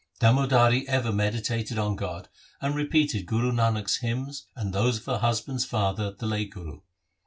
[0.19, 2.27] Damodari ever meditated on God
[2.59, 6.79] and repeated Guru Nanak's hymns and those of her husband's father the late Guru.